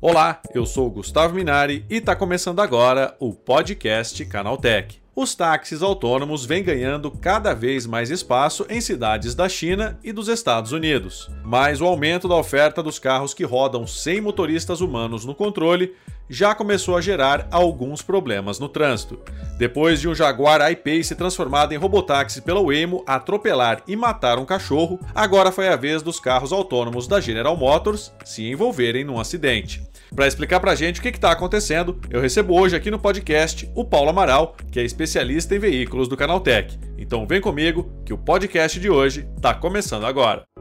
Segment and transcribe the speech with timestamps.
[0.00, 5.00] Olá, eu sou Gustavo Minari e está começando agora o podcast Canaltech.
[5.14, 10.26] Os táxis autônomos vêm ganhando cada vez mais espaço em cidades da China e dos
[10.26, 11.30] Estados Unidos.
[11.44, 15.94] Mas o aumento da oferta dos carros que rodam sem motoristas humanos no controle
[16.32, 19.20] já começou a gerar alguns problemas no trânsito.
[19.58, 24.98] Depois de um Jaguar I-Pace transformado em robotáxi pela Waymo atropelar e matar um cachorro,
[25.14, 29.82] agora foi a vez dos carros autônomos da General Motors se envolverem num acidente.
[30.16, 33.70] Para explicar para a gente o que está acontecendo, eu recebo hoje aqui no podcast
[33.74, 36.78] o Paulo Amaral, que é especialista em veículos do Canaltech.
[36.96, 40.51] Então vem comigo que o podcast de hoje está começando agora.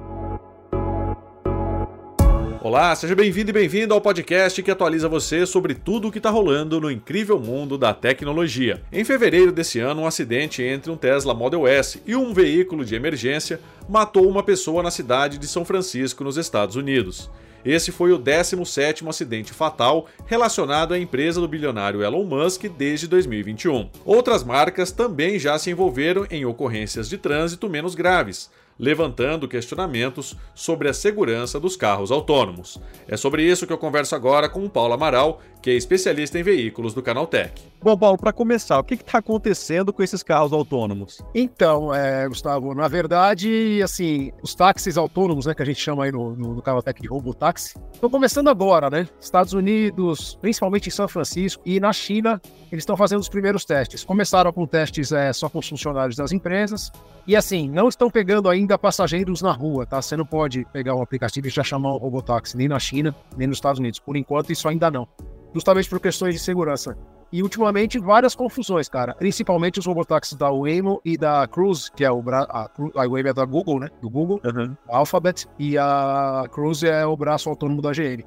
[2.63, 6.29] Olá, seja bem-vindo e bem-vindo ao podcast que atualiza você sobre tudo o que está
[6.29, 8.83] rolando no incrível mundo da tecnologia.
[8.91, 12.93] Em fevereiro desse ano, um acidente entre um Tesla Model S e um veículo de
[12.93, 17.31] emergência matou uma pessoa na cidade de São Francisco, nos Estados Unidos.
[17.65, 23.89] Esse foi o 17º acidente fatal relacionado à empresa do bilionário Elon Musk desde 2021.
[24.05, 30.89] Outras marcas também já se envolveram em ocorrências de trânsito menos graves, levantando questionamentos sobre
[30.89, 32.79] a segurança dos carros autônomos.
[33.07, 36.43] É sobre isso que eu converso agora com o Paulo Amaral, que é especialista em
[36.43, 37.70] veículos do Canaltech.
[37.83, 41.19] Bom, Paulo, para começar, o que está acontecendo com esses carros autônomos?
[41.33, 46.11] Então, é, Gustavo, na verdade, assim, os táxis autônomos, né, que a gente chama aí
[46.11, 49.07] no, no, no de robotáxi, estão começando agora, né?
[49.19, 52.39] Estados Unidos, principalmente em São Francisco e na China,
[52.71, 54.03] eles estão fazendo os primeiros testes.
[54.03, 56.91] Começaram com testes é, só com os funcionários das empresas
[57.25, 59.99] e, assim, não estão pegando ainda passageiros na rua, tá?
[59.99, 63.47] Você não pode pegar um aplicativo e já chamar um robotáxi nem na China, nem
[63.47, 63.99] nos Estados Unidos.
[63.99, 65.07] Por enquanto, isso ainda não
[65.53, 66.97] justamente por questões de segurança.
[67.31, 69.13] E ultimamente várias confusões, cara.
[69.13, 72.45] Principalmente os robotáxis da Waymo e da Cruise, que é o bra...
[72.49, 73.89] a, a Waymo é da Google, né?
[74.01, 74.75] Do Google, uhum.
[74.89, 78.23] Alphabet, e a Cruise é o braço autônomo da GM.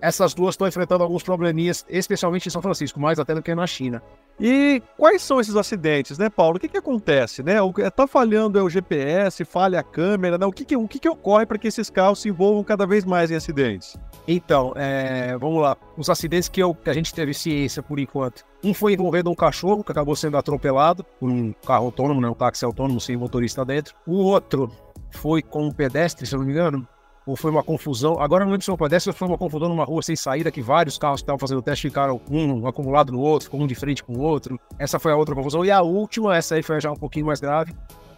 [0.00, 3.66] Essas duas estão enfrentando alguns probleminhas, especialmente em São Francisco, mais até do que na
[3.66, 4.02] China.
[4.38, 6.56] E quais são esses acidentes, né, Paulo?
[6.56, 7.56] O que, que acontece, né?
[7.78, 10.46] Está falhando é o GPS, falha a câmera, né?
[10.46, 13.04] O que, que, o que, que ocorre para que esses carros se envolvam cada vez
[13.04, 13.98] mais em acidentes?
[14.26, 15.76] Então, é, vamos lá.
[15.94, 18.42] Os acidentes que, eu, que a gente teve ciência por enquanto.
[18.64, 22.28] Um foi envolvendo um cachorro que acabou sendo atropelado por um carro autônomo, né?
[22.28, 23.94] Um táxi autônomo sem motorista dentro.
[24.06, 24.72] O outro
[25.10, 26.88] foi com um pedestre, se eu não me engano,
[27.30, 28.20] ou foi uma confusão.
[28.20, 30.50] Agora não lembro se foi um pedestre ou foi uma confusão numa rua sem saída,
[30.50, 33.68] que vários carros que estavam fazendo o teste ficaram um acumulado no outro, ficou um
[33.68, 34.58] de frente com o outro.
[34.78, 35.64] Essa foi a outra confusão.
[35.64, 37.72] E a última, essa aí foi já um pouquinho mais grave,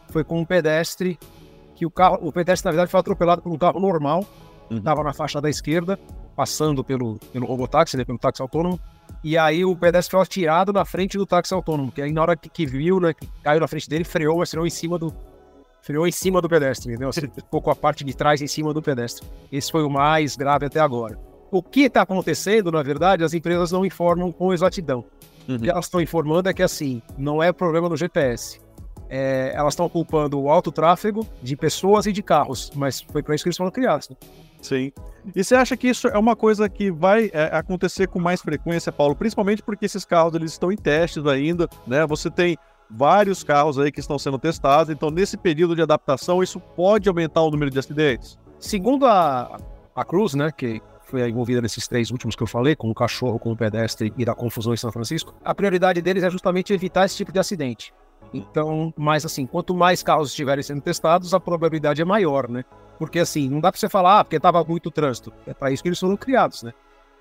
[0.08, 1.18] foi com um pedestre,
[1.74, 4.24] que o carro, o pedestre na verdade foi atropelado por um carro normal,
[4.70, 5.06] estava uhum.
[5.06, 5.98] na faixa da esquerda,
[6.34, 8.80] passando pelo, pelo robotáxi, né, pelo táxi autônomo.
[9.22, 12.34] E aí o pedestre foi atirado na frente do táxi autônomo, que aí na hora
[12.34, 15.14] que, que viu, né, que caiu na frente dele, freou, mas freou em cima do,
[15.82, 17.10] freou em cima do pedestre, entendeu?
[17.10, 19.26] Assim, ficou com a parte de trás em cima do pedestre.
[19.50, 21.18] Esse foi o mais grave até agora.
[21.50, 25.04] O que está acontecendo, na verdade, as empresas não informam com exatidão.
[25.46, 25.56] Uhum.
[25.56, 28.60] O que elas estão informando é que, assim, não é problema no GPS.
[29.10, 33.34] É, elas estão culpando o alto tráfego de pessoas e de carros, mas foi para
[33.34, 34.08] isso que eles foram criados.
[34.08, 34.16] Né?
[34.62, 34.92] Sim.
[35.34, 38.90] E você acha que isso é uma coisa que vai é, acontecer com mais frequência,
[38.90, 39.14] Paulo?
[39.14, 42.06] Principalmente porque esses carros eles estão em testes ainda, né?
[42.06, 42.56] Você tem
[42.90, 44.90] vários carros aí que estão sendo testados.
[44.90, 48.38] Então, nesse período de adaptação, isso pode aumentar o número de acidentes?
[48.58, 49.58] Segundo a,
[49.94, 53.38] a Cruz, né, que foi envolvida nesses três últimos que eu falei, com o cachorro,
[53.38, 57.04] com o pedestre e da confusão em São Francisco, a prioridade deles é justamente evitar
[57.04, 57.92] esse tipo de acidente.
[58.32, 62.64] Então, mas assim, quanto mais carros estiverem sendo testados, a probabilidade é maior, né?
[62.98, 65.32] Porque assim, não dá para você falar, ah, porque tava muito trânsito.
[65.46, 66.72] É para isso que eles foram criados, né?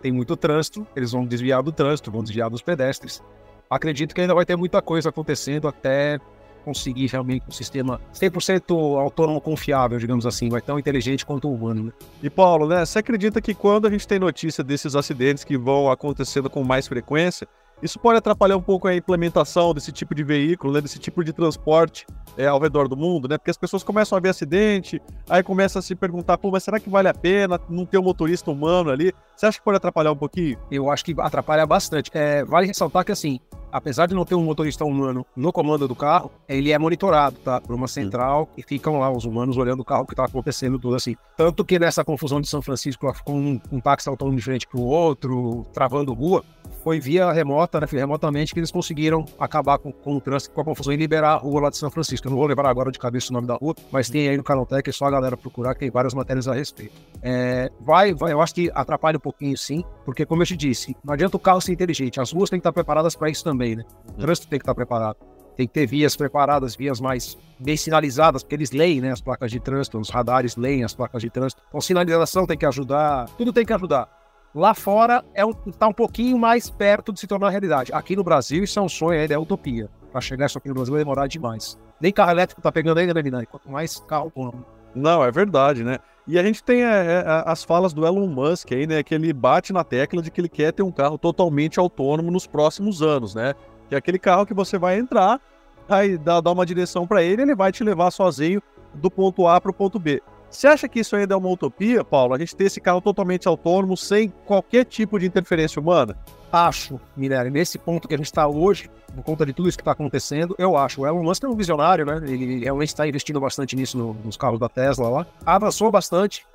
[0.02, 3.22] Tem muito trânsito, eles vão desviar do trânsito, vão desviar dos pedestres
[3.72, 6.20] acredito que ainda vai ter muita coisa acontecendo até
[6.66, 11.86] conseguir realmente um sistema 100% autônomo confiável, digamos assim, vai tão inteligente quanto o humano.
[11.86, 11.92] Né?
[12.22, 15.90] E Paulo, né, você acredita que quando a gente tem notícia desses acidentes que vão
[15.90, 17.48] acontecendo com mais frequência,
[17.82, 21.34] isso pode atrapalhar um pouco a implementação desse tipo de veículo, né, desse tipo de
[21.34, 22.06] transporte
[22.38, 23.38] é, ao redor do mundo, né?
[23.38, 26.80] Porque as pessoas começam a ver acidente, aí começa a se perguntar, pô, mas será
[26.80, 29.14] que vale a pena não ter um motorista humano ali?
[29.36, 30.58] Você acha que pode atrapalhar um pouquinho?
[30.70, 32.12] Eu acho que atrapalha bastante.
[32.14, 33.40] É, vale ressaltar que, assim,
[33.72, 37.60] apesar de não ter um motorista humano no comando do carro, ele é monitorado, tá?
[37.60, 40.96] Por uma central e ficam lá os humanos olhando o carro que tá acontecendo, tudo
[40.96, 41.16] assim.
[41.38, 44.82] Tanto que nessa confusão de São Francisco, com um, um táxi autônomo de frente pro
[44.82, 46.44] outro, travando rua,
[46.84, 50.66] foi via remota, né, remotamente, que eles conseguiram acabar com, com, o trânsito, com a
[50.66, 52.28] confusão e liberar a rua lá de São Francisco.
[52.28, 54.44] Eu não vou levar agora de cabeça o nome da rua, mas tem aí no
[54.44, 56.94] Canaltech, é só a galera procurar, que tem várias matérias a respeito.
[57.22, 60.96] É, vai, vai, eu acho que atrapalha um pouquinho sim, porque como eu te disse,
[61.04, 63.76] não adianta o carro ser inteligente, as ruas têm que estar preparadas para isso também,
[63.76, 63.84] né?
[64.10, 65.18] O trânsito tem que estar preparado.
[65.56, 69.52] tem que ter vias preparadas, vias mais bem sinalizadas, porque eles leem né, as placas
[69.52, 71.62] de trânsito, os radares leem as placas de trânsito.
[71.68, 74.21] Então, sinalização tem que ajudar, tudo tem que ajudar.
[74.54, 77.94] Lá fora é um, tá um pouquinho mais perto de se tornar realidade.
[77.94, 79.90] Aqui no Brasil, isso é um sonho ainda, é utopia.
[80.12, 81.78] Para chegar isso aqui no Brasil vai demorar demais.
[82.00, 83.46] Nem carro elétrico tá pegando ainda, né, Vinay?
[83.46, 84.66] Quanto mais carro autônomo.
[84.94, 86.00] Não, é verdade, né?
[86.28, 89.02] E a gente tem é, é, as falas do Elon Musk aí, né?
[89.04, 92.46] Que ele bate na tecla de que ele quer ter um carro totalmente autônomo nos
[92.46, 93.54] próximos anos, né?
[93.88, 95.40] Que é aquele carro que você vai entrar,
[95.88, 98.62] aí dá, dá uma direção para ele, ele vai te levar sozinho
[98.94, 100.22] do ponto A para o ponto B.
[100.52, 102.34] Você acha que isso ainda é uma utopia, Paulo?
[102.34, 106.18] A gente ter esse carro totalmente autônomo, sem qualquer tipo de interferência humana?
[106.52, 109.82] Acho, Minério, nesse ponto que a gente está hoje, por conta de tudo isso que
[109.82, 111.02] está acontecendo, eu acho.
[111.02, 112.18] O Elon Musk é um visionário, né?
[112.24, 115.28] Ele realmente está investindo bastante nisso no, nos carros da Tesla lá.
[115.46, 116.46] Avançou bastante,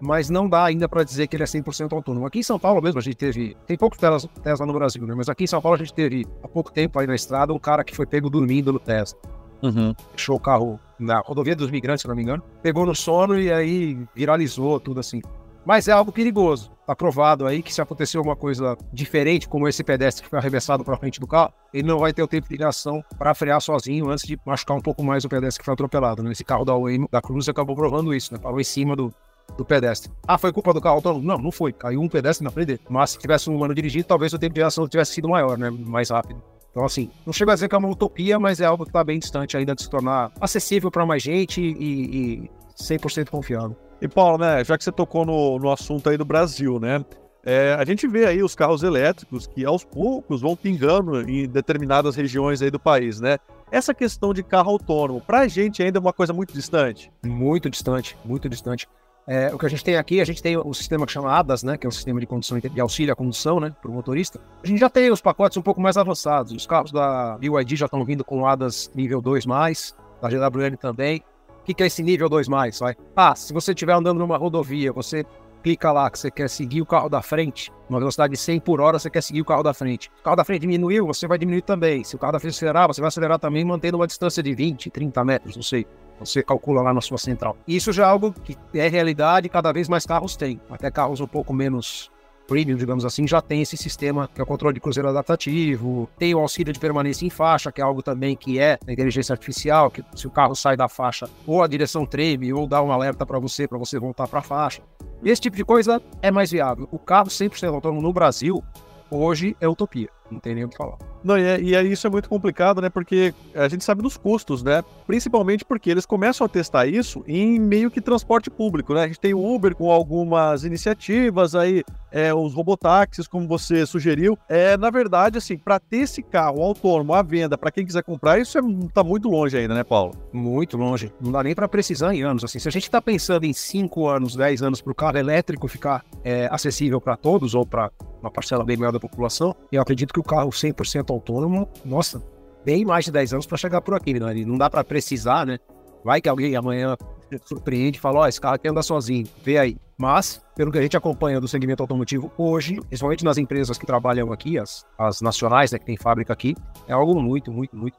[0.00, 2.26] mas não dá ainda para dizer que ele é 100% autônomo.
[2.26, 3.56] Aqui em São Paulo mesmo, a gente teve.
[3.64, 5.14] Tem pouco Tesla, Tesla no Brasil, né?
[5.16, 7.58] Mas aqui em São Paulo a gente teve, há pouco tempo aí na estrada, um
[7.60, 9.16] cara que foi pego dormindo no Tesla.
[9.62, 9.94] Uhum.
[10.14, 12.42] Deixou o carro na rodovia dos migrantes, se não me engano.
[12.62, 15.20] Pegou no sono e aí viralizou tudo assim.
[15.64, 16.70] Mas é algo perigoso.
[16.86, 20.84] Tá provado aí que se acontecer alguma coisa diferente, como esse pedestre que foi arremessado
[20.84, 24.08] para frente do carro, ele não vai ter o tempo de reação para frear sozinho
[24.08, 26.22] antes de machucar um pouco mais o pedestre que foi atropelado.
[26.22, 26.30] Né?
[26.30, 28.38] Esse carro da, UAM, da Cruz acabou provando isso, né?
[28.40, 29.12] Parou em cima do,
[29.58, 30.12] do pedestre.
[30.28, 31.26] Ah, foi culpa do carro autônomo?
[31.26, 31.72] Não, não foi.
[31.72, 32.80] Caiu um pedestre na frente dele.
[32.88, 35.68] Mas se tivesse um humano dirigindo, talvez o tempo de reação tivesse sido maior, né?
[35.68, 36.40] Mais rápido.
[36.76, 39.02] Então, assim, não chega a dizer que é uma utopia, mas é algo que está
[39.02, 43.74] bem distante ainda de se tornar acessível para mais gente e, e 100% confiável.
[43.98, 47.02] E Paulo, né, já que você tocou no, no assunto aí do Brasil, né,
[47.42, 52.14] é, a gente vê aí os carros elétricos que aos poucos vão pingando em determinadas
[52.14, 53.38] regiões aí do país, né?
[53.72, 57.10] Essa questão de carro autônomo, para a gente ainda é uma coisa muito distante?
[57.24, 58.86] Muito distante, muito distante.
[59.28, 61.64] É, o que a gente tem aqui, a gente tem o sistema que chama ADAS,
[61.64, 64.40] né, que é um sistema de condução de auxílio à condução, né, para o motorista.
[64.62, 66.52] A gente já tem os pacotes um pouco mais avançados.
[66.52, 71.24] Os carros da BYD já estão vindo com ADAS nível 2+, da GWM também.
[71.60, 72.94] O que, que é esse nível 2+, vai?
[73.16, 75.26] Ah, se você estiver andando numa rodovia, você
[75.60, 78.80] clica lá que você quer seguir o carro da frente, uma velocidade de 100 por
[78.80, 80.08] hora, você quer seguir o carro da frente.
[80.20, 82.04] O carro da frente diminuiu, você vai diminuir também.
[82.04, 84.88] Se o carro da frente acelerar, você vai acelerar também, mantendo uma distância de 20,
[84.90, 85.84] 30 metros, não sei.
[86.18, 87.56] Você calcula lá na sua central.
[87.66, 90.60] Isso já é algo que é realidade cada vez mais carros têm.
[90.70, 92.10] Até carros um pouco menos
[92.46, 96.34] premium, digamos assim, já tem esse sistema que é o controle de cruzeiro adaptativo, tem
[96.34, 100.02] o auxílio de permanência em faixa, que é algo também que é inteligência artificial, que
[100.14, 103.38] se o carro sai da faixa, ou a direção treme, ou dá um alerta para
[103.38, 104.80] você, para você voltar para a faixa.
[105.24, 106.88] Esse tipo de coisa é mais viável.
[106.92, 108.62] O carro 100% autônomo no Brasil,
[109.10, 110.08] hoje é utopia.
[110.30, 110.98] Não tem nem o que falar.
[111.22, 112.88] Não, e, é, e aí isso é muito complicado, né?
[112.88, 114.82] Porque a gente sabe dos custos, né?
[115.06, 119.04] Principalmente porque eles começam a testar isso em meio que transporte público, né?
[119.04, 124.38] A gente tem o Uber com algumas iniciativas aí, é, os robotáxis, como você sugeriu.
[124.48, 128.38] É, na verdade, assim, para ter esse carro autônomo à venda, para quem quiser comprar,
[128.38, 128.62] isso é,
[128.92, 130.12] tá muito longe ainda, né, Paulo?
[130.32, 131.12] Muito longe.
[131.20, 132.44] Não dá nem para precisar em anos.
[132.44, 135.68] Assim, se a gente está pensando em 5 anos, 10 anos para o carro elétrico
[135.68, 137.90] ficar é, acessível para todos ou para
[138.26, 142.22] uma parcela bem maior da população, eu acredito que o carro 100% autônomo, nossa,
[142.64, 144.34] bem mais de 10 anos para chegar por aqui, né?
[144.44, 145.58] Não dá para precisar, né?
[146.04, 146.96] Vai que alguém amanhã
[147.46, 149.76] surpreende e fala, ó, oh, esse carro aqui anda sozinho, vê aí.
[149.98, 154.30] Mas, pelo que a gente acompanha do segmento automotivo hoje, principalmente nas empresas que trabalham
[154.30, 156.54] aqui, as, as nacionais, né, que tem fábrica aqui,
[156.86, 157.96] é algo muito, muito, muito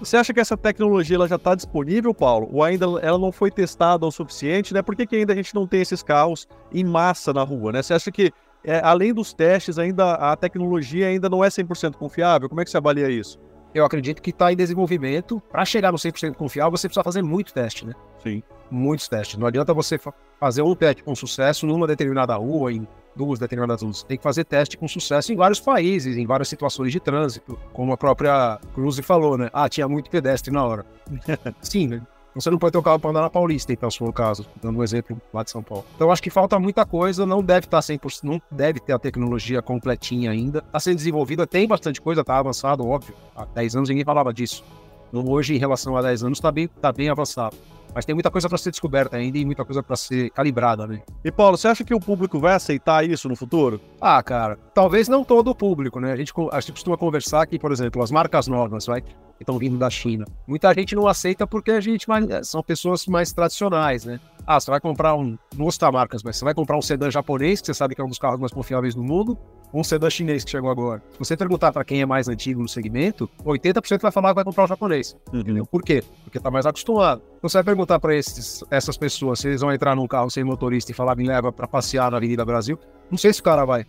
[0.00, 2.48] Você acha que essa tecnologia ela já está disponível, Paulo?
[2.52, 4.82] Ou ainda ela não foi testada o suficiente, né?
[4.82, 7.82] Por que, que ainda a gente não tem esses carros em massa na rua, né?
[7.82, 8.32] Você acha que
[8.66, 12.48] é, além dos testes, ainda a tecnologia ainda não é 100% confiável?
[12.48, 13.38] Como é que você avalia isso?
[13.72, 15.40] Eu acredito que está em desenvolvimento.
[15.52, 17.92] Para chegar no 100% confiável, você precisa fazer muito teste, né?
[18.22, 18.42] Sim.
[18.68, 19.38] Muitos testes.
[19.38, 20.00] Não adianta você
[20.40, 24.02] fazer um teste com sucesso numa determinada rua, em duas determinadas ruas.
[24.02, 27.56] Tem que fazer teste com sucesso em vários países, em várias situações de trânsito.
[27.72, 29.48] Como a própria Cruze falou, né?
[29.52, 30.86] Ah, tinha muito pedestre na hora.
[31.62, 32.02] Sim, né?
[32.36, 34.46] Você não pode ter o carro para andar na Paulista, então, se for o caso,
[34.62, 35.86] dando um exemplo lá de São Paulo.
[35.94, 39.62] Então, acho que falta muita coisa, não deve estar 100%, não deve ter a tecnologia
[39.62, 40.58] completinha ainda.
[40.58, 43.14] Está sendo desenvolvida, tem bastante coisa, está avançado, óbvio.
[43.34, 44.62] Há 10 anos ninguém falava disso.
[45.08, 47.56] Então, hoje, em relação a 10 anos, está bem, tá bem avançado.
[47.94, 51.00] Mas tem muita coisa para ser descoberta ainda e muita coisa para ser calibrada, né?
[51.24, 53.80] E Paulo, você acha que o público vai aceitar isso no futuro?
[53.98, 56.12] Ah, cara, talvez não todo o público, né?
[56.12, 59.02] A gente, a gente costuma conversar que, por exemplo, as marcas novas, vai,
[59.36, 60.24] que estão vindo da China.
[60.46, 62.06] Muita gente não aceita porque a gente
[62.42, 64.20] são pessoas mais tradicionais, né?
[64.46, 67.10] Ah, você vai comprar um, não vou citar marcas, mas você vai comprar um sedã
[67.10, 69.36] japonês, que você sabe que é um dos carros mais confiáveis do mundo,
[69.74, 71.02] um sedã chinês que chegou agora.
[71.12, 74.44] Se você perguntar para quem é mais antigo no segmento, 80% vai falar que vai
[74.44, 75.16] comprar o japonês.
[75.32, 75.40] Uhum.
[75.40, 75.66] Entendeu?
[75.66, 76.02] Por quê?
[76.24, 77.22] Porque tá mais acostumado.
[77.38, 80.92] Então você vai perguntar para essas pessoas se eles vão entrar num carro sem motorista
[80.92, 82.78] e falar, me leva para passear na Avenida Brasil.
[83.10, 83.84] Não sei se o cara vai.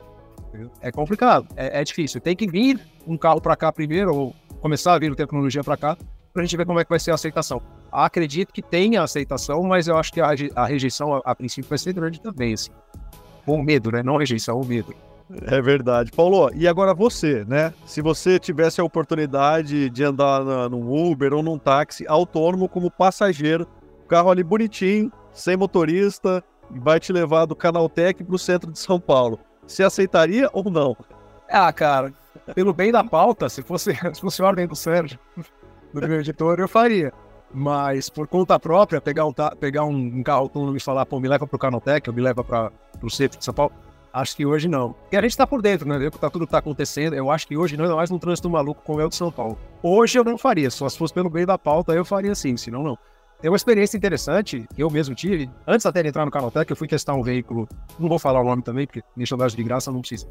[0.82, 2.20] É complicado, é, é difícil.
[2.20, 5.98] Tem que vir um carro para cá primeiro, ou começar a vir tecnologia para cá,
[6.34, 7.62] para a gente ver como é que vai ser a aceitação.
[7.92, 11.78] Acredito que tenha aceitação, mas eu acho que a, a rejeição, a, a, princípio, vai
[11.78, 12.72] ser grande também, assim.
[13.46, 14.04] Com medo, né?
[14.04, 14.94] Não rejeição, o medo.
[15.46, 16.12] É verdade.
[16.12, 17.74] Paulo, e agora você, né?
[17.86, 22.92] Se você tivesse a oportunidade de andar na, num Uber ou num táxi autônomo como
[22.92, 23.68] passageiro,
[24.08, 28.80] carro ali bonitinho, sem motorista, e vai te levar do Canaltech para o centro de
[28.80, 29.40] São Paulo.
[29.66, 30.96] Você aceitaria ou não?
[31.50, 32.14] Ah, cara,
[32.54, 35.20] pelo bem da pauta, se fosse, se fosse ordem do Sérgio,
[35.94, 37.14] do meu editor, eu faria.
[37.54, 41.48] Mas por conta própria, pegar um, pegar um, carro autônomo e falar, pô, me leva
[41.48, 41.60] pro
[42.08, 43.72] ou me leva para o centro de São Paulo,
[44.12, 44.94] acho que hoje não.
[44.94, 46.10] Porque a gente está por dentro, né?
[46.10, 47.16] Tá, tudo que tá acontecendo.
[47.16, 49.32] Eu acho que hoje não, ainda mais num trânsito maluco como é o de São
[49.32, 49.58] Paulo.
[49.82, 52.84] Hoje eu não faria, só se fosse pelo bem da pauta, eu faria sim, senão
[52.84, 52.98] não.
[53.40, 55.50] Tem uma experiência interessante que eu mesmo tive.
[55.66, 58.44] Antes até de entrar no Canotec, eu fui testar um veículo, não vou falar o
[58.44, 60.28] nome também, porque deixa andar de graça, não precisa.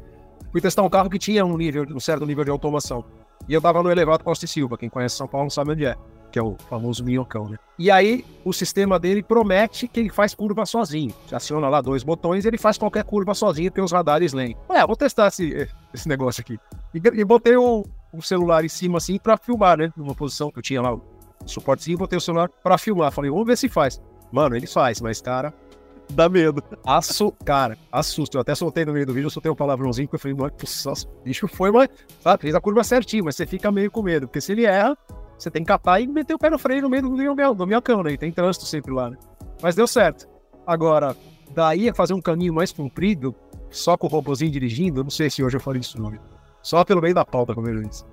[0.57, 3.05] Fui testar um carro que tinha um nível, um certo nível de automação.
[3.47, 5.95] E eu tava no elevado Costa e Silva, quem conhece São Paulo sabe onde é,
[6.31, 7.59] que é o famoso minhocão, né?
[7.77, 11.13] E aí, o sistema dele promete que ele faz curva sozinho.
[11.27, 14.57] Você aciona lá dois botões ele faz qualquer curva sozinho, porque os radares leem.
[14.67, 16.57] Ué, vou testar esse, esse negócio aqui.
[16.91, 19.93] E, e botei o, o, celular em cima assim para filmar, né?
[19.95, 21.03] Numa posição que eu tinha lá, o
[21.45, 23.11] suportezinho, botei o celular para filmar.
[23.11, 24.01] Falei, vamos ver se faz.
[24.31, 25.53] Mano, ele faz, mas cara,
[26.09, 26.63] Dá medo.
[26.85, 28.37] Aço, cara, assusta.
[28.37, 31.07] Eu até soltei no meio do vídeo, eu soltei um palavrãozinho que eu falei, nossa,
[31.07, 31.89] o bicho foi, mas,
[32.21, 34.97] sabe, fez a curva certinho, mas você fica meio com medo, porque se ele erra,
[35.37, 37.67] você tem que catar e meter o pé no freio no meio do, do, do
[37.67, 38.13] minhocão, né?
[38.13, 39.17] E tem trânsito sempre lá, né?
[39.61, 40.27] Mas deu certo.
[40.65, 41.15] Agora,
[41.53, 43.35] daí a fazer um caminho mais comprido,
[43.69, 46.13] só com o robôzinho dirigindo, eu não sei se hoje eu falei isso não.
[46.61, 48.03] Só pelo meio da pauta, como eu disse.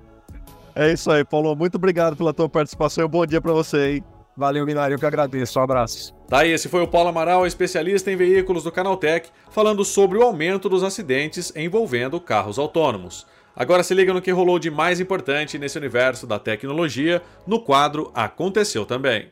[0.75, 1.55] É isso aí, Paulo.
[1.55, 4.03] Muito obrigado pela tua participação e um bom dia para você, hein?
[4.37, 5.59] Valeu, Minário, eu que agradeço.
[5.59, 6.13] Um abraço.
[6.27, 10.23] Tá aí, esse foi o Paulo Amaral, especialista em veículos do Canaltech, falando sobre o
[10.23, 13.25] aumento dos acidentes envolvendo carros autônomos.
[13.55, 18.11] Agora se liga no que rolou de mais importante nesse universo da tecnologia no quadro
[18.13, 19.31] Aconteceu Também.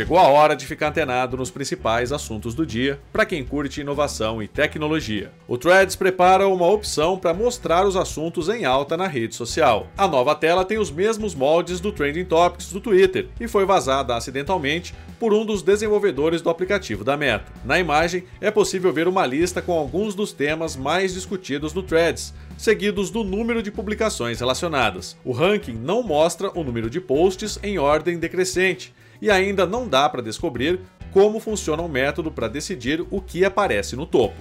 [0.00, 4.42] Chegou a hora de ficar antenado nos principais assuntos do dia para quem curte inovação
[4.42, 5.30] e tecnologia.
[5.46, 9.88] O Threads prepara uma opção para mostrar os assuntos em alta na rede social.
[9.98, 14.16] A nova tela tem os mesmos moldes do Trending Topics do Twitter e foi vazada
[14.16, 17.52] acidentalmente por um dos desenvolvedores do aplicativo da Meta.
[17.62, 22.32] Na imagem é possível ver uma lista com alguns dos temas mais discutidos no Threads,
[22.56, 25.14] seguidos do número de publicações relacionadas.
[25.22, 30.08] O ranking não mostra o número de posts em ordem decrescente e ainda não dá
[30.08, 30.80] para descobrir
[31.12, 34.36] como funciona o método para decidir o que aparece no topo.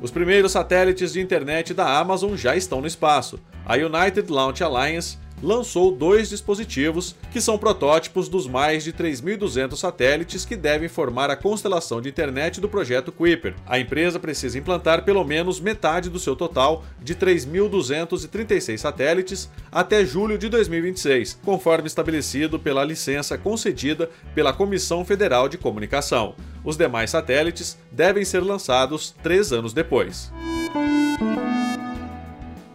[0.00, 3.38] Os primeiros satélites de internet da Amazon já estão no espaço.
[3.66, 10.44] A United Launch Alliance lançou dois dispositivos que são protótipos dos mais de 3.200 satélites
[10.44, 13.54] que devem formar a constelação de internet do projeto Kuiper.
[13.66, 20.38] A empresa precisa implantar pelo menos metade do seu total de 3.236 satélites até julho
[20.38, 26.34] de 2026, conforme estabelecido pela licença concedida pela Comissão Federal de Comunicação.
[26.64, 30.30] Os demais satélites devem ser lançados três anos depois.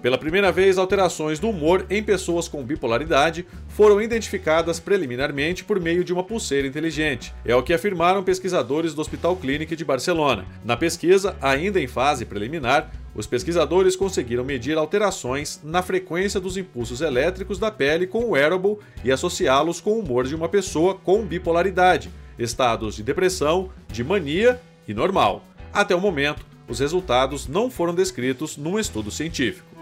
[0.06, 6.04] Pela primeira vez, alterações do humor em pessoas com bipolaridade foram identificadas preliminarmente por meio
[6.04, 7.34] de uma pulseira inteligente.
[7.44, 10.46] É o que afirmaram pesquisadores do Hospital Clínic de Barcelona.
[10.64, 17.02] Na pesquisa, ainda em fase preliminar, os pesquisadores conseguiram medir alterações na frequência dos impulsos
[17.02, 21.26] elétricos da pele com o wearable e associá-los com o humor de uma pessoa com
[21.26, 25.44] bipolaridade, estados de depressão, de mania e normal.
[25.74, 29.75] Até o momento, os resultados não foram descritos num estudo científico.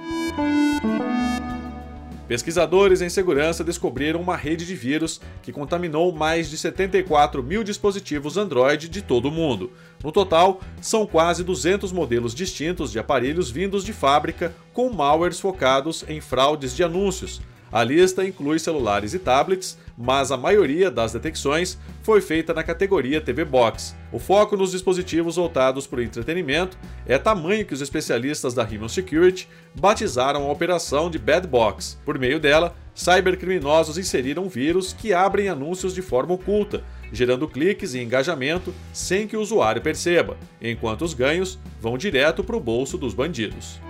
[2.27, 8.37] Pesquisadores em segurança descobriram uma rede de vírus que contaminou mais de 74 mil dispositivos
[8.37, 9.71] Android de todo o mundo.
[10.03, 16.03] No total, são quase 200 modelos distintos de aparelhos vindos de fábrica com malwares focados
[16.07, 17.39] em fraudes de anúncios,
[17.73, 23.19] a lista inclui celulares e tablets, mas a maioria das detecções foi feita na categoria
[23.19, 23.95] TV Box.
[24.11, 26.77] O foco nos dispositivos voltados para o entretenimento
[27.07, 31.97] é tamanho que os especialistas da Human Security batizaram a operação de Bad Box.
[32.05, 38.03] Por meio dela, cybercriminosos inseriram vírus que abrem anúncios de forma oculta, gerando cliques e
[38.03, 43.15] engajamento sem que o usuário perceba, enquanto os ganhos vão direto para o bolso dos
[43.15, 43.81] bandidos.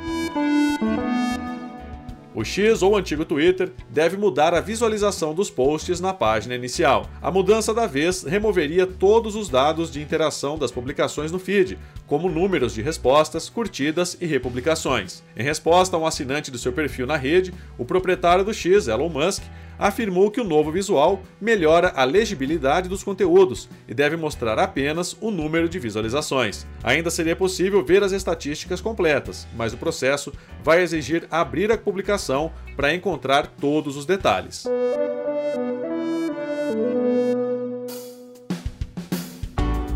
[2.35, 7.07] O X ou antigo Twitter deve mudar a visualização dos posts na página inicial.
[7.21, 11.77] A mudança da vez removeria todos os dados de interação das publicações no feed,
[12.13, 15.23] como números de respostas, curtidas e republicações.
[15.35, 19.09] Em resposta a um assinante do seu perfil na rede, o proprietário do X, Elon
[19.09, 19.41] Musk,
[19.79, 25.31] afirmou que o novo visual melhora a legibilidade dos conteúdos e deve mostrar apenas o
[25.31, 26.67] número de visualizações.
[26.83, 30.31] Ainda seria possível ver as estatísticas completas, mas o processo
[30.63, 34.65] vai exigir abrir a publicação para encontrar todos os detalhes.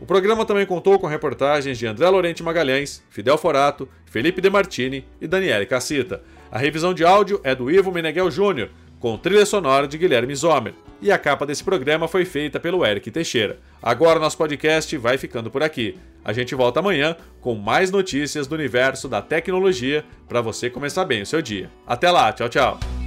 [0.00, 5.04] O programa também contou com reportagens de André Lorente Magalhães, Fidel Forato, Felipe De Martini
[5.20, 6.22] e Daniele Cassita.
[6.50, 10.74] A revisão de áudio é do Ivo Meneghel Júnior, com trilha sonora de Guilherme Zomer.
[11.00, 13.58] E a capa desse programa foi feita pelo Eric Teixeira.
[13.82, 15.96] Agora nosso podcast vai ficando por aqui.
[16.24, 21.22] A gente volta amanhã com mais notícias do universo da tecnologia para você começar bem
[21.22, 21.70] o seu dia.
[21.86, 22.97] Até lá, tchau, tchau.